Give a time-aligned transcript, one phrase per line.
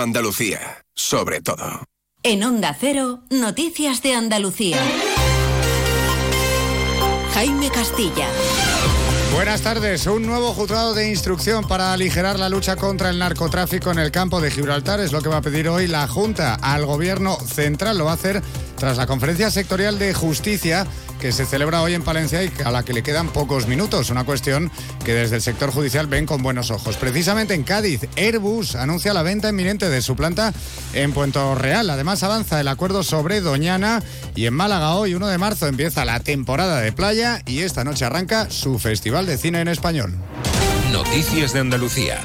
[0.00, 1.84] Andalucía, sobre todo.
[2.22, 4.78] En Onda Cero, Noticias de Andalucía.
[7.34, 8.28] Jaime Castilla.
[9.34, 10.06] Buenas tardes.
[10.06, 14.40] Un nuevo juzgado de instrucción para aligerar la lucha contra el narcotráfico en el campo
[14.42, 17.96] de Gibraltar es lo que va a pedir hoy la Junta al Gobierno Central.
[17.96, 18.42] Lo va a hacer
[18.82, 20.88] tras la conferencia sectorial de justicia
[21.20, 24.10] que se celebra hoy en Palencia y a la que le quedan pocos minutos.
[24.10, 24.72] Una cuestión
[25.04, 26.96] que desde el sector judicial ven con buenos ojos.
[26.96, 30.52] Precisamente en Cádiz, Airbus anuncia la venta inminente de su planta
[30.94, 31.90] en Puerto Real.
[31.90, 34.02] Además avanza el acuerdo sobre Doñana
[34.34, 38.04] y en Málaga hoy, 1 de marzo, empieza la temporada de playa y esta noche
[38.04, 40.12] arranca su Festival de Cine en Español.
[40.90, 42.20] Noticias de Andalucía.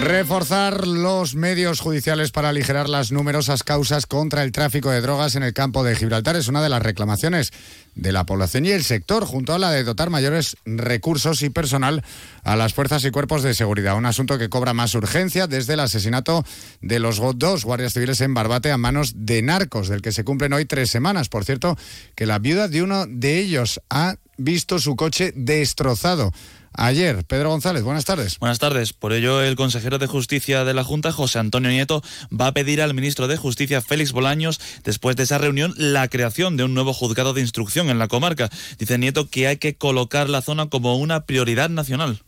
[0.00, 5.42] Reforzar los medios judiciales para aligerar las numerosas causas contra el tráfico de drogas en
[5.42, 7.52] el campo de Gibraltar es una de las reclamaciones
[7.94, 12.02] de la población y el sector, junto a la de dotar mayores recursos y personal
[12.44, 13.94] a las fuerzas y cuerpos de seguridad.
[13.94, 16.44] Un asunto que cobra más urgencia desde el asesinato
[16.80, 20.54] de los dos guardias civiles en Barbate a manos de narcos, del que se cumplen
[20.54, 21.28] hoy tres semanas.
[21.28, 21.76] Por cierto,
[22.14, 26.32] que la viuda de uno de ellos ha visto su coche destrozado
[26.72, 27.24] ayer.
[27.24, 28.38] Pedro González, buenas tardes.
[28.38, 28.92] Buenas tardes.
[28.92, 32.82] Por ello, el consejero de Justicia de la Junta, José Antonio Nieto, va a pedir
[32.82, 36.92] al ministro de Justicia, Félix Bolaños, después de esa reunión, la creación de un nuevo
[36.92, 38.50] juzgado de instrucción en la comarca.
[38.78, 42.22] Dice Nieto que hay que colocar la zona como una prioridad nacional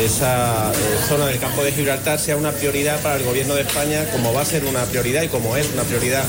[0.00, 4.04] esa eh, zona del campo de Gibraltar sea una prioridad para el Gobierno de España,
[4.12, 6.24] como va a ser una prioridad y como es una prioridad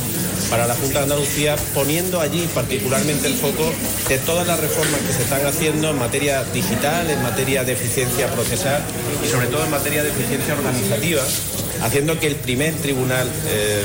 [0.50, 3.72] para la Junta de Andalucía, poniendo allí particularmente el foco
[4.08, 8.28] de todas las reformas que se están haciendo en materia digital, en materia de eficiencia
[8.28, 8.82] procesal
[9.24, 11.22] y sobre todo en materia de eficiencia organizativa,
[11.82, 13.84] haciendo que el primer tribunal eh,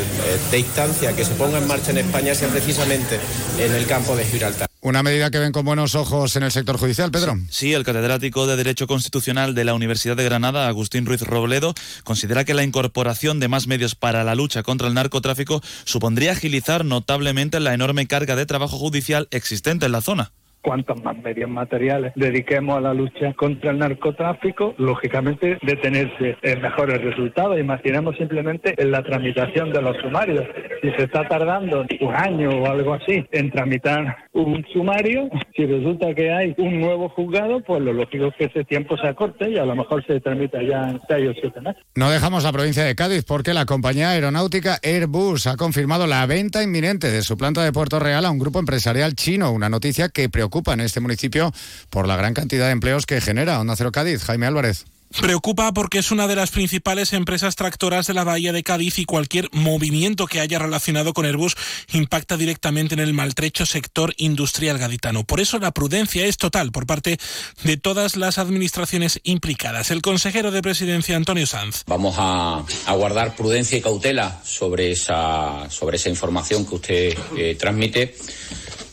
[0.51, 3.19] de instancia que se ponga en marcha en España sea precisamente
[3.59, 4.70] en el campo de Gibraltar.
[4.83, 7.39] Una medida que ven con buenos ojos en el sector judicial, Pedro.
[7.51, 12.47] Sí, el catedrático de Derecho Constitucional de la Universidad de Granada, Agustín Ruiz Robledo, considera
[12.47, 17.61] que la incorporación de más medios para la lucha contra el narcotráfico supondría agilizar notablemente
[17.61, 22.77] la enorme carga de trabajo judicial existente en la zona cuantos más medios materiales dediquemos
[22.77, 27.59] a la lucha contra el narcotráfico, lógicamente detenerse en mejores resultados.
[27.59, 30.45] Imaginemos simplemente en la tramitación de los sumarios.
[30.83, 36.15] Si se está tardando un año o algo así en tramitar un sumario, si resulta
[36.15, 39.59] que hay un nuevo juzgado, pues lo lógico es que ese tiempo se acorte y
[39.59, 41.83] a lo mejor se tramita ya en seis o siete meses.
[41.95, 46.63] No dejamos la provincia de Cádiz porque la compañía aeronáutica Airbus ha confirmado la venta
[46.63, 50.29] inminente de su planta de Puerto Real a un grupo empresarial chino, una noticia que
[50.29, 51.53] preocupa preocupa en este municipio
[51.91, 54.25] por la gran cantidad de empleos que genera Onda Cero Cádiz.
[54.25, 54.85] Jaime Álvarez.
[55.21, 59.05] Preocupa porque es una de las principales empresas tractoras de la Bahía de Cádiz y
[59.05, 61.57] cualquier movimiento que haya relacionado con Airbus
[61.93, 65.25] impacta directamente en el maltrecho sector industrial gaditano.
[65.25, 67.19] Por eso la prudencia es total por parte
[67.65, 69.91] de todas las administraciones implicadas.
[69.91, 71.83] El consejero de presidencia Antonio Sanz.
[71.87, 78.15] Vamos a, guardar prudencia y cautela sobre esa, sobre esa información que usted eh, transmite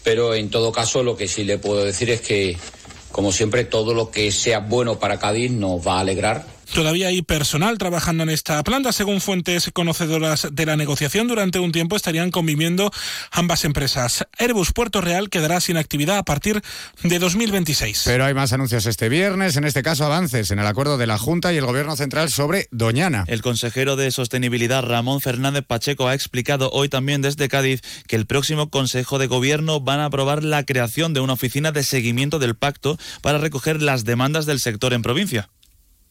[0.08, 2.56] pero en todo caso lo que sí le puedo decir es que,
[3.12, 7.22] como siempre, todo lo que sea bueno para Cádiz nos va a alegrar Todavía hay
[7.22, 8.92] personal trabajando en esta planta.
[8.92, 12.92] Según fuentes conocedoras de la negociación, durante un tiempo estarían conviviendo
[13.32, 14.28] ambas empresas.
[14.38, 16.62] Airbus Puerto Real quedará sin actividad a partir
[17.04, 18.04] de 2026.
[18.06, 21.18] Pero hay más anuncios este viernes, en este caso avances en el acuerdo de la
[21.18, 23.24] Junta y el Gobierno Central sobre Doñana.
[23.28, 28.26] El consejero de Sostenibilidad, Ramón Fernández Pacheco, ha explicado hoy también desde Cádiz que el
[28.26, 32.56] próximo Consejo de Gobierno van a aprobar la creación de una oficina de seguimiento del
[32.56, 35.50] pacto para recoger las demandas del sector en provincia.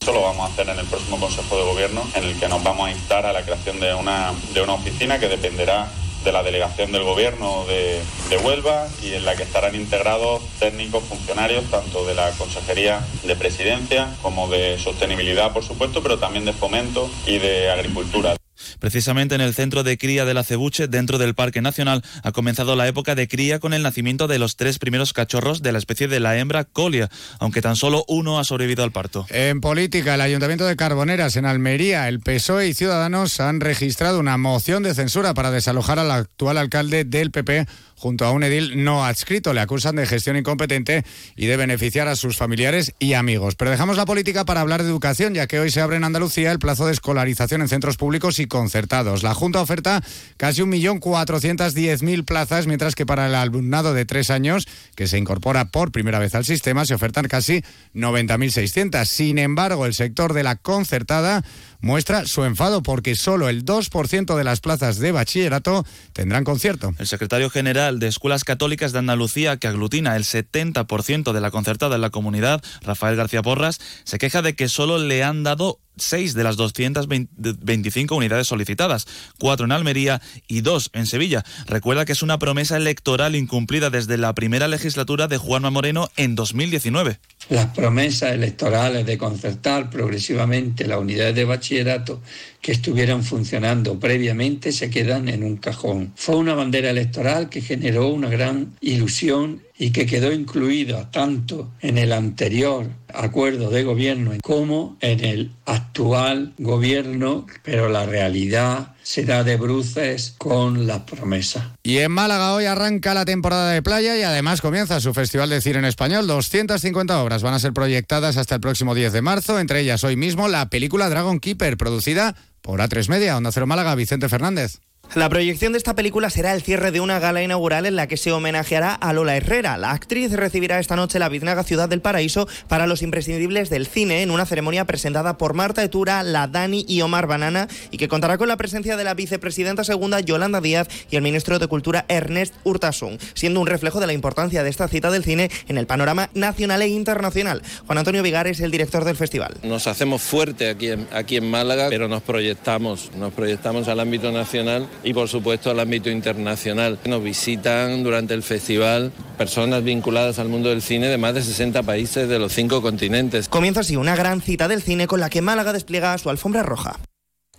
[0.01, 2.63] Esto lo vamos a hacer en el próximo Consejo de Gobierno, en el que nos
[2.63, 5.91] vamos a instar a la creación de una, de una oficina que dependerá
[6.25, 11.05] de la delegación del gobierno de, de, Huelva y en la que estarán integrados técnicos,
[11.05, 16.53] funcionarios, tanto de la Consejería de Presidencia como de Sostenibilidad, por supuesto, pero también de
[16.53, 18.37] Fomento y de Agricultura.
[18.79, 22.77] Precisamente en el centro de cría de la Cebuche, dentro del Parque Nacional, ha comenzado
[22.77, 26.09] la época de cría con el nacimiento de los tres primeros cachorros de la especie
[26.09, 29.27] de la hembra colia, aunque tan solo uno ha sobrevivido al parto.
[29.31, 34.37] En política, el Ayuntamiento de Carboneras, en Almería, el PSOE y Ciudadanos han registrado una
[34.37, 37.67] moción de censura para desalojar al actual alcalde del PP
[37.97, 39.53] junto a un edil no adscrito.
[39.53, 41.05] Le acusan de gestión incompetente
[41.35, 43.55] y de beneficiar a sus familiares y amigos.
[43.57, 46.53] Pero dejamos la política para hablar de educación, ya que hoy se abre en Andalucía
[46.53, 49.23] el plazo de escolarización en centros públicos y concertados.
[49.23, 50.03] La Junta oferta
[50.39, 55.93] casi 1.410.000 plazas, mientras que para el alumnado de tres años, que se incorpora por
[55.93, 57.63] primera vez al sistema, se ofertan casi
[57.95, 59.05] 90.600.
[59.05, 61.45] Sin embargo, el sector de la concertada
[61.81, 66.95] muestra su enfado porque solo el 2% de las plazas de bachillerato tendrán concierto.
[66.99, 71.97] El secretario general de Escuelas Católicas de Andalucía, que aglutina el 70% de la concertada
[71.97, 76.35] en la comunidad, Rafael García Porras, se queja de que solo le han dado seis
[76.35, 79.07] de las 225 unidades solicitadas,
[79.39, 81.45] cuatro en Almería y dos en Sevilla.
[81.67, 86.35] Recuerda que es una promesa electoral incumplida desde la primera legislatura de Juanma Moreno en
[86.35, 87.19] 2019.
[87.49, 92.21] Las promesas electorales de concertar progresivamente las unidades de bachillerato bachillerato
[92.67, 96.13] que estuvieran funcionando previamente se quedan en un cajón.
[96.17, 101.97] Fue una bandera electoral que generó una gran ilusión y que quedó incluida tanto en
[101.97, 109.45] el anterior acuerdo de gobierno como en el actual gobierno, pero la realidad se da
[109.45, 111.63] de bruces con las promesas.
[111.85, 115.61] Y en Málaga hoy arranca la temporada de playa y además comienza su Festival de
[115.61, 116.27] Cine en Español.
[116.27, 120.17] 250 obras van a ser proyectadas hasta el próximo 10 de marzo, entre ellas hoy
[120.17, 122.35] mismo la película Dragon Keeper, producida
[122.67, 124.81] por A3 Media, Onda Cero Málaga, Vicente Fernández.
[125.15, 128.19] La proyección de esta película será el cierre de una gala inaugural en la que
[128.19, 129.79] se homenajeará a Lola Herrera.
[129.79, 134.23] La actriz recibirá esta noche la biznaga Ciudad del Paraíso para los imprescindibles del cine
[134.23, 138.37] en una ceremonia presentada por Marta Etura, la Dani y Omar Banana y que contará
[138.37, 142.55] con la presencia de la vicepresidenta segunda Yolanda Díaz y el ministro de Cultura Ernest
[142.65, 146.29] Urtasun, siendo un reflejo de la importancia de esta cita del cine en el panorama
[146.35, 147.63] nacional e internacional.
[147.87, 149.55] Juan Antonio Vigar es el director del festival.
[149.63, 154.31] Nos hacemos fuerte aquí en, aquí en Málaga, pero nos proyectamos, nos proyectamos al ámbito
[154.31, 156.99] nacional y por supuesto al ámbito internacional.
[157.05, 161.83] Nos visitan durante el festival personas vinculadas al mundo del cine de más de 60
[161.83, 163.49] países de los cinco continentes.
[163.49, 166.99] Comienza así una gran cita del cine con la que Málaga despliega su alfombra roja.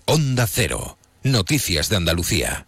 [0.05, 0.97] Onda Cero.
[1.23, 2.67] Noticias de Andalucía.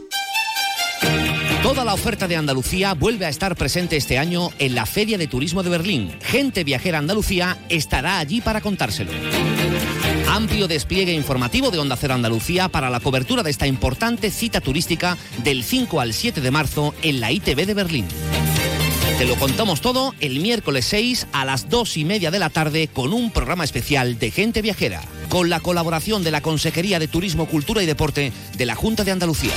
[1.63, 5.27] Toda la oferta de Andalucía vuelve a estar presente este año en la Feria de
[5.27, 6.11] Turismo de Berlín.
[6.23, 9.11] Gente Viajera Andalucía estará allí para contárselo.
[10.27, 15.17] Amplio despliegue informativo de Onda Cero Andalucía para la cobertura de esta importante cita turística
[15.43, 18.07] del 5 al 7 de marzo en la ITV de Berlín.
[19.19, 22.87] Te lo contamos todo el miércoles 6 a las 2 y media de la tarde
[22.87, 27.45] con un programa especial de Gente Viajera, con la colaboración de la Consejería de Turismo,
[27.45, 29.53] Cultura y Deporte de la Junta de Andalucía.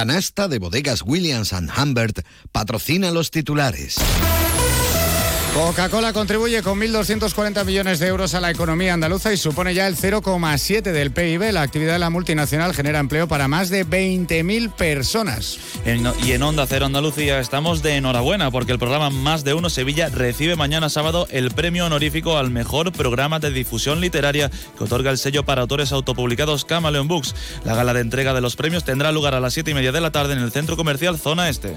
[0.00, 3.96] Canasta de bodegas Williams⁇ Humbert patrocina los titulares.
[5.54, 9.96] Coca-Cola contribuye con 1.240 millones de euros a la economía andaluza y supone ya el
[9.96, 11.52] 0,7 del PIB.
[11.52, 15.58] La actividad de la multinacional genera empleo para más de 20.000 personas.
[16.24, 20.08] y en Onda Cero Andalucía estamos de enhorabuena porque el programa Más de Uno Sevilla
[20.08, 25.18] recibe mañana sábado el premio honorífico al mejor programa de difusión literaria que otorga el
[25.18, 27.34] sello para autores autopublicados Camaleon Books.
[27.64, 30.00] La gala de entrega de los premios tendrá lugar a las 7 y media de
[30.00, 31.76] la tarde en el centro comercial Zona Este.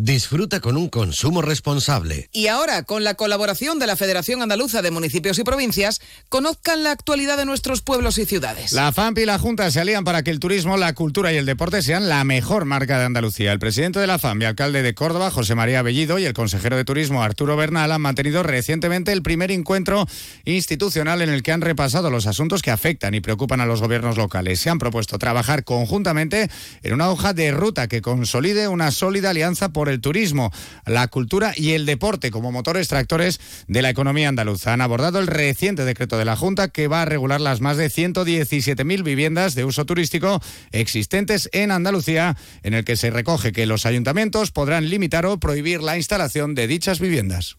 [0.00, 2.30] Disfruta con un consumo responsable.
[2.32, 6.92] Y ahora, con la colaboración de la Federación Andaluza de Municipios y Provincias, conozcan la
[6.92, 8.70] actualidad de nuestros pueblos y ciudades.
[8.70, 11.46] La FAMP y la Junta se alían para que el turismo, la cultura y el
[11.46, 13.50] deporte sean la mejor marca de Andalucía.
[13.50, 16.76] El presidente de la FAMP y alcalde de Córdoba, José María Bellido, y el consejero
[16.76, 20.06] de Turismo, Arturo Bernal, han mantenido recientemente el primer encuentro
[20.44, 24.16] institucional en el que han repasado los asuntos que afectan y preocupan a los gobiernos
[24.16, 24.60] locales.
[24.60, 26.48] Se han propuesto trabajar conjuntamente
[26.84, 30.52] en una hoja de ruta que consolide una sólida alianza por el turismo,
[30.86, 34.72] la cultura y el deporte como motores tractores de la economía andaluza.
[34.72, 37.88] Han abordado el reciente decreto de la Junta que va a regular las más de
[37.90, 40.40] 117.000 viviendas de uso turístico
[40.72, 45.82] existentes en Andalucía, en el que se recoge que los ayuntamientos podrán limitar o prohibir
[45.82, 47.58] la instalación de dichas viviendas.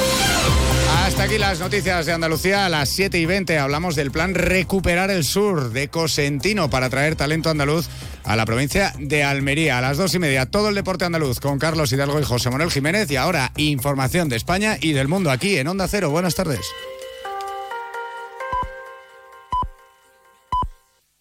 [1.21, 2.65] Aquí las noticias de Andalucía.
[2.65, 7.15] A las 7 y 20 hablamos del plan Recuperar el Sur de Cosentino para traer
[7.15, 7.87] talento andaluz
[8.23, 9.77] a la provincia de Almería.
[9.77, 12.71] A las 2 y media, todo el deporte andaluz con Carlos Hidalgo y José Manuel
[12.71, 13.11] Jiménez.
[13.11, 16.09] Y ahora, información de España y del mundo aquí en Onda Cero.
[16.09, 16.61] Buenas tardes.